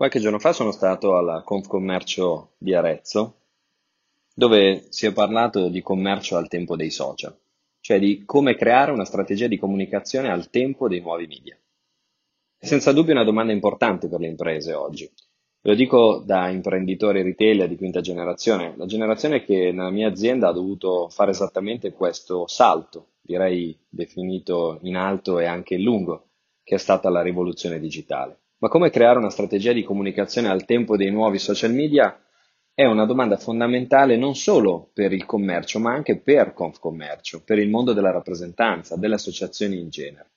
Qualche 0.00 0.18
giorno 0.20 0.38
fa 0.38 0.54
sono 0.54 0.70
stato 0.70 1.18
alla 1.18 1.42
Confcommercio 1.42 2.52
di 2.56 2.72
Arezzo, 2.72 3.34
dove 4.34 4.86
si 4.88 5.04
è 5.04 5.12
parlato 5.12 5.68
di 5.68 5.82
commercio 5.82 6.38
al 6.38 6.48
tempo 6.48 6.74
dei 6.74 6.88
social, 6.90 7.38
cioè 7.80 7.98
di 7.98 8.24
come 8.24 8.56
creare 8.56 8.92
una 8.92 9.04
strategia 9.04 9.46
di 9.46 9.58
comunicazione 9.58 10.30
al 10.30 10.48
tempo 10.48 10.88
dei 10.88 11.00
nuovi 11.00 11.26
media. 11.26 11.54
È 12.56 12.64
senza 12.64 12.94
dubbio 12.94 13.12
una 13.12 13.24
domanda 13.24 13.52
importante 13.52 14.08
per 14.08 14.20
le 14.20 14.28
imprese 14.28 14.72
oggi. 14.72 15.06
Lo 15.64 15.74
dico 15.74 16.22
da 16.24 16.48
imprenditore 16.48 17.22
retail 17.22 17.68
di 17.68 17.76
quinta 17.76 18.00
generazione, 18.00 18.72
la 18.78 18.86
generazione 18.86 19.44
che 19.44 19.70
nella 19.70 19.90
mia 19.90 20.08
azienda 20.08 20.48
ha 20.48 20.52
dovuto 20.52 21.10
fare 21.10 21.32
esattamente 21.32 21.92
questo 21.92 22.46
salto, 22.46 23.16
direi 23.20 23.78
definito 23.86 24.78
in 24.80 24.96
alto 24.96 25.38
e 25.38 25.44
anche 25.44 25.74
in 25.74 25.82
lungo, 25.82 26.28
che 26.62 26.76
è 26.76 26.78
stata 26.78 27.10
la 27.10 27.20
rivoluzione 27.20 27.78
digitale. 27.78 28.39
Ma 28.60 28.68
come 28.68 28.90
creare 28.90 29.18
una 29.18 29.30
strategia 29.30 29.72
di 29.72 29.82
comunicazione 29.82 30.48
al 30.48 30.66
tempo 30.66 30.96
dei 30.96 31.10
nuovi 31.10 31.38
social 31.38 31.72
media 31.72 32.18
è 32.74 32.84
una 32.84 33.06
domanda 33.06 33.38
fondamentale 33.38 34.16
non 34.16 34.34
solo 34.34 34.90
per 34.92 35.12
il 35.12 35.24
commercio, 35.24 35.78
ma 35.78 35.92
anche 35.92 36.18
per 36.18 36.52
Confcommercio, 36.52 37.42
per 37.42 37.58
il 37.58 37.70
mondo 37.70 37.94
della 37.94 38.10
rappresentanza, 38.10 38.96
delle 38.96 39.14
associazioni 39.14 39.78
in 39.78 39.88
genere. 39.88 40.28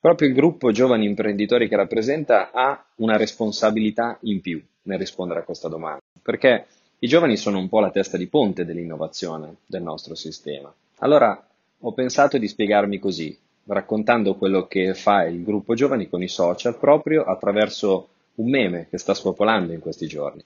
Proprio 0.00 0.28
il 0.28 0.34
gruppo 0.34 0.72
giovani 0.72 1.04
imprenditori 1.04 1.68
che 1.68 1.76
rappresenta 1.76 2.50
ha 2.50 2.82
una 2.96 3.18
responsabilità 3.18 4.18
in 4.22 4.40
più 4.40 4.62
nel 4.82 4.98
rispondere 4.98 5.40
a 5.40 5.44
questa 5.44 5.68
domanda, 5.68 6.00
perché 6.22 6.66
i 7.00 7.08
giovani 7.08 7.36
sono 7.36 7.58
un 7.58 7.68
po' 7.68 7.80
la 7.80 7.90
testa 7.90 8.16
di 8.16 8.26
ponte 8.26 8.64
dell'innovazione 8.64 9.56
del 9.66 9.82
nostro 9.82 10.14
sistema. 10.14 10.72
Allora 10.98 11.46
ho 11.80 11.92
pensato 11.92 12.38
di 12.38 12.48
spiegarmi 12.48 12.98
così, 12.98 13.36
raccontando 13.66 14.36
quello 14.36 14.66
che 14.66 14.94
fa 14.94 15.24
il 15.24 15.42
gruppo 15.42 15.74
giovani 15.74 16.08
con 16.08 16.22
i 16.22 16.28
social 16.28 16.78
proprio 16.78 17.24
attraverso 17.24 18.08
un 18.36 18.48
meme 18.48 18.86
che 18.90 18.98
sta 18.98 19.14
spopolando 19.14 19.72
in 19.72 19.80
questi 19.80 20.06
giorni. 20.06 20.42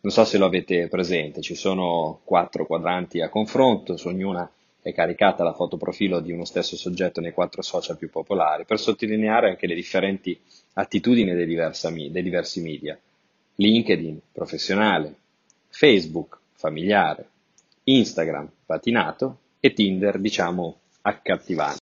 Non 0.00 0.12
so 0.12 0.24
se 0.24 0.38
lo 0.38 0.46
avete 0.46 0.88
presente, 0.88 1.42
ci 1.42 1.54
sono 1.54 2.20
quattro 2.24 2.66
quadranti 2.66 3.20
a 3.20 3.28
confronto, 3.28 3.96
su 3.96 4.08
ognuna 4.08 4.50
è 4.80 4.92
caricata 4.92 5.44
la 5.44 5.52
foto 5.52 5.76
profilo 5.76 6.18
di 6.18 6.32
uno 6.32 6.44
stesso 6.44 6.76
soggetto 6.76 7.20
nei 7.20 7.32
quattro 7.32 7.62
social 7.62 7.96
più 7.96 8.10
popolari, 8.10 8.64
per 8.64 8.80
sottolineare 8.80 9.50
anche 9.50 9.68
le 9.68 9.76
differenti 9.76 10.36
attitudini 10.72 11.32
dei, 11.34 11.46
dei 11.46 12.22
diversi 12.22 12.60
media. 12.60 12.98
LinkedIn, 13.56 14.18
professionale, 14.32 15.14
Facebook, 15.68 16.38
familiare, 16.54 17.28
Instagram, 17.84 18.50
patinato 18.66 19.38
e 19.60 19.72
Tinder, 19.72 20.18
diciamo, 20.18 20.78
accattivante. 21.02 21.81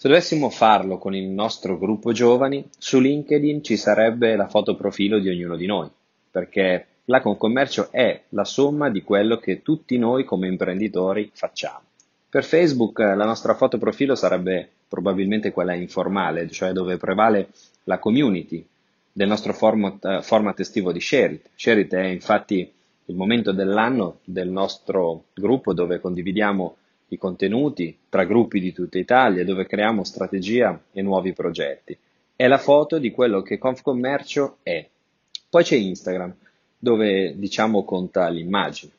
Se 0.00 0.08
dovessimo 0.08 0.48
farlo 0.48 0.96
con 0.96 1.14
il 1.14 1.28
nostro 1.28 1.76
gruppo 1.76 2.12
giovani, 2.12 2.66
su 2.78 3.00
LinkedIn 3.00 3.62
ci 3.62 3.76
sarebbe 3.76 4.34
la 4.34 4.48
foto 4.48 4.74
profilo 4.74 5.18
di 5.18 5.28
ognuno 5.28 5.56
di 5.56 5.66
noi, 5.66 5.90
perché 6.30 6.86
la 7.04 7.20
Concommercio 7.20 7.88
è 7.90 8.22
la 8.30 8.46
somma 8.46 8.88
di 8.88 9.02
quello 9.02 9.36
che 9.36 9.60
tutti 9.60 9.98
noi 9.98 10.24
come 10.24 10.48
imprenditori 10.48 11.30
facciamo. 11.34 11.82
Per 12.30 12.44
Facebook 12.44 12.98
la 13.00 13.26
nostra 13.26 13.54
foto 13.54 13.76
profilo 13.76 14.14
sarebbe 14.14 14.70
probabilmente 14.88 15.52
quella 15.52 15.74
informale, 15.74 16.48
cioè 16.48 16.72
dove 16.72 16.96
prevale 16.96 17.48
la 17.84 17.98
community 17.98 18.66
del 19.12 19.28
nostro 19.28 19.52
format, 19.52 20.22
format 20.22 20.58
estivo 20.60 20.92
di 20.92 21.00
Sharit. 21.00 21.50
Sharit 21.54 21.92
è 21.92 22.06
infatti 22.06 22.72
il 23.04 23.14
momento 23.14 23.52
dell'anno 23.52 24.20
del 24.24 24.48
nostro 24.48 25.24
gruppo 25.34 25.74
dove 25.74 26.00
condividiamo 26.00 26.76
i 27.10 27.18
contenuti 27.18 27.96
tra 28.08 28.24
gruppi 28.24 28.60
di 28.60 28.72
tutta 28.72 28.98
Italia, 28.98 29.44
dove 29.44 29.66
creiamo 29.66 30.04
strategia 30.04 30.80
e 30.92 31.02
nuovi 31.02 31.32
progetti. 31.32 31.96
È 32.36 32.46
la 32.46 32.58
foto 32.58 32.98
di 32.98 33.10
quello 33.10 33.42
che 33.42 33.58
Confcommercio 33.58 34.58
è. 34.62 34.86
Poi 35.48 35.62
c'è 35.62 35.76
Instagram, 35.76 36.34
dove 36.78 37.34
diciamo 37.36 37.84
conta 37.84 38.28
l'immagine. 38.28 38.92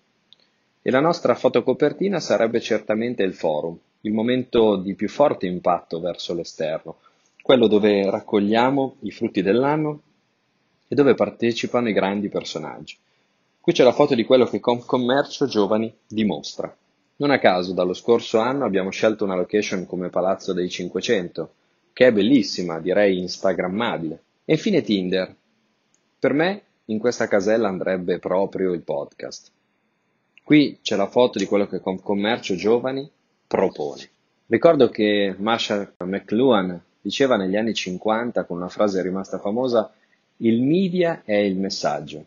E 0.81 0.91
la 0.91 0.99
nostra 0.99 1.35
fotocopertina 1.35 2.19
sarebbe 2.19 2.59
certamente 2.59 3.23
il 3.23 3.33
forum, 3.33 3.77
il 4.01 4.11
momento 4.11 4.75
di 4.75 4.93
più 4.93 5.07
forte 5.07 5.45
impatto 5.45 5.99
verso 5.99 6.33
l'esterno, 6.33 6.97
quello 7.41 7.67
dove 7.67 8.09
raccogliamo 8.09 8.97
i 9.01 9.11
frutti 9.11 9.41
dell'anno 9.41 10.01
e 10.87 10.95
dove 10.95 11.13
partecipano 11.13 11.87
i 11.87 11.93
grandi 11.93 12.27
personaggi. 12.27 12.97
Qui 13.61 13.73
c'è 13.73 13.83
la 13.83 13.93
foto 13.93 14.15
di 14.15 14.25
quello 14.25 14.45
che 14.45 14.59
Confcommercio 14.59 15.45
Giovani 15.45 15.93
dimostra. 16.05 16.75
Non 17.17 17.31
a 17.31 17.39
caso 17.39 17.73
dallo 17.73 17.93
scorso 17.93 18.39
anno 18.39 18.65
abbiamo 18.65 18.89
scelto 18.89 19.23
una 19.23 19.35
location 19.35 19.85
come 19.85 20.09
Palazzo 20.09 20.53
dei 20.53 20.69
Cinquecento, 20.69 21.53
che 21.93 22.07
è 22.07 22.11
bellissima, 22.11 22.79
direi 22.79 23.19
instagrammabile. 23.19 24.23
E 24.45 24.53
infine 24.53 24.81
Tinder. 24.81 25.35
Per 26.19 26.33
me 26.33 26.63
in 26.85 26.99
questa 26.99 27.27
casella 27.27 27.67
andrebbe 27.67 28.19
proprio 28.19 28.73
il 28.73 28.81
podcast. 28.81 29.51
Qui 30.43 30.79
c'è 30.81 30.95
la 30.95 31.07
foto 31.07 31.37
di 31.37 31.45
quello 31.45 31.67
che 31.67 31.79
Commercio 31.79 32.55
Giovani 32.55 33.09
propone. 33.47 34.09
Ricordo 34.47 34.89
che 34.89 35.33
Marshall 35.37 35.93
McLuhan 36.03 36.81
diceva 37.01 37.37
negli 37.37 37.55
anni 37.55 37.73
50 37.73 38.43
con 38.45 38.57
una 38.57 38.67
frase 38.67 39.01
rimasta 39.01 39.39
famosa 39.39 39.93
il 40.37 40.61
media 40.61 41.21
è 41.23 41.35
il 41.35 41.55
messaggio. 41.55 42.25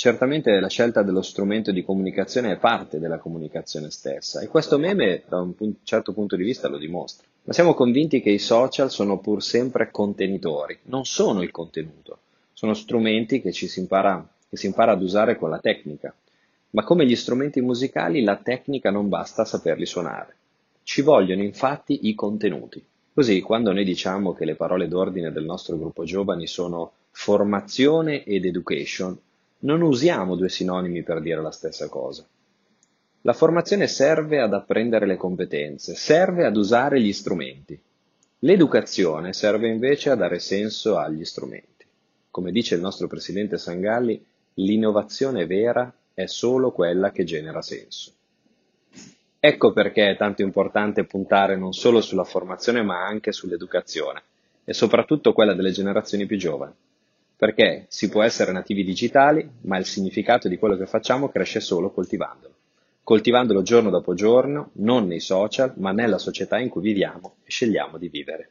Certamente 0.00 0.60
la 0.60 0.68
scelta 0.68 1.02
dello 1.02 1.22
strumento 1.22 1.72
di 1.72 1.82
comunicazione 1.82 2.52
è 2.52 2.56
parte 2.56 3.00
della 3.00 3.18
comunicazione 3.18 3.90
stessa 3.90 4.40
e 4.40 4.46
questo 4.46 4.78
meme 4.78 5.24
da 5.28 5.40
un 5.40 5.52
certo 5.82 6.12
punto 6.12 6.36
di 6.36 6.44
vista 6.44 6.68
lo 6.68 6.78
dimostra. 6.78 7.26
Ma 7.42 7.52
siamo 7.52 7.74
convinti 7.74 8.20
che 8.20 8.30
i 8.30 8.38
social 8.38 8.92
sono 8.92 9.18
pur 9.18 9.42
sempre 9.42 9.90
contenitori, 9.90 10.78
non 10.84 11.04
sono 11.04 11.42
il 11.42 11.50
contenuto, 11.50 12.18
sono 12.52 12.74
strumenti 12.74 13.40
che, 13.40 13.50
si, 13.50 13.68
impara, 13.80 14.24
che 14.48 14.56
si 14.56 14.66
impara 14.66 14.92
ad 14.92 15.02
usare 15.02 15.36
con 15.36 15.50
la 15.50 15.58
tecnica. 15.58 16.14
Ma 16.70 16.84
come 16.84 17.04
gli 17.04 17.16
strumenti 17.16 17.60
musicali 17.60 18.22
la 18.22 18.36
tecnica 18.36 18.92
non 18.92 19.08
basta 19.08 19.44
saperli 19.44 19.84
suonare. 19.84 20.36
Ci 20.84 21.02
vogliono 21.02 21.42
infatti 21.42 22.06
i 22.06 22.14
contenuti. 22.14 22.80
Così 23.12 23.40
quando 23.40 23.72
noi 23.72 23.82
diciamo 23.82 24.32
che 24.32 24.44
le 24.44 24.54
parole 24.54 24.86
d'ordine 24.86 25.32
del 25.32 25.44
nostro 25.44 25.76
gruppo 25.76 26.04
giovani 26.04 26.46
sono 26.46 26.92
formazione 27.10 28.22
ed 28.22 28.44
education, 28.44 29.18
non 29.60 29.80
usiamo 29.80 30.36
due 30.36 30.48
sinonimi 30.48 31.02
per 31.02 31.20
dire 31.20 31.40
la 31.40 31.50
stessa 31.50 31.88
cosa. 31.88 32.26
La 33.22 33.32
formazione 33.32 33.88
serve 33.88 34.40
ad 34.40 34.54
apprendere 34.54 35.06
le 35.06 35.16
competenze, 35.16 35.94
serve 35.96 36.46
ad 36.46 36.56
usare 36.56 37.00
gli 37.00 37.12
strumenti. 37.12 37.80
L'educazione 38.40 39.32
serve 39.32 39.68
invece 39.68 40.10
a 40.10 40.14
dare 40.14 40.38
senso 40.38 40.96
agli 40.96 41.24
strumenti. 41.24 41.84
Come 42.30 42.52
dice 42.52 42.76
il 42.76 42.80
nostro 42.80 43.08
presidente 43.08 43.58
Sangalli, 43.58 44.24
l'innovazione 44.54 45.46
vera 45.46 45.92
è 46.14 46.26
solo 46.26 46.70
quella 46.70 47.10
che 47.10 47.24
genera 47.24 47.60
senso. 47.60 48.12
Ecco 49.40 49.72
perché 49.72 50.10
è 50.10 50.16
tanto 50.16 50.42
importante 50.42 51.04
puntare 51.04 51.56
non 51.56 51.72
solo 51.72 52.00
sulla 52.00 52.24
formazione 52.24 52.82
ma 52.82 53.04
anche 53.04 53.32
sull'educazione 53.32 54.22
e 54.64 54.72
soprattutto 54.72 55.32
quella 55.32 55.54
delle 55.54 55.70
generazioni 55.70 56.26
più 56.26 56.36
giovani 56.36 56.74
perché 57.38 57.86
si 57.86 58.08
può 58.08 58.24
essere 58.24 58.50
nativi 58.50 58.82
digitali, 58.82 59.48
ma 59.60 59.78
il 59.78 59.86
significato 59.86 60.48
di 60.48 60.58
quello 60.58 60.76
che 60.76 60.86
facciamo 60.86 61.28
cresce 61.28 61.60
solo 61.60 61.92
coltivandolo. 61.92 62.52
Coltivandolo 63.04 63.62
giorno 63.62 63.90
dopo 63.90 64.12
giorno, 64.12 64.70
non 64.78 65.06
nei 65.06 65.20
social, 65.20 65.72
ma 65.76 65.92
nella 65.92 66.18
società 66.18 66.58
in 66.58 66.68
cui 66.68 66.82
viviamo 66.82 67.36
e 67.44 67.50
scegliamo 67.50 67.96
di 67.96 68.08
vivere. 68.08 68.50